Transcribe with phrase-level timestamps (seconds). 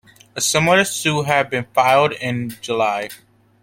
[0.35, 3.09] A similar suit had been filed in July.